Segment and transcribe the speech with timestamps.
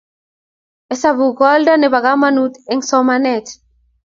[0.87, 3.45] hesabuk ko oldo nepo kamanut eng somanet